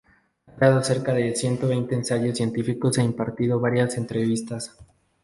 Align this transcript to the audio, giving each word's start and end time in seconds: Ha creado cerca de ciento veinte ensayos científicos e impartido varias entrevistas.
Ha 0.47 0.51
creado 0.55 0.83
cerca 0.83 1.13
de 1.13 1.35
ciento 1.35 1.67
veinte 1.67 1.93
ensayos 1.93 2.35
científicos 2.35 2.97
e 2.97 3.03
impartido 3.03 3.59
varias 3.59 3.95
entrevistas. 3.97 4.75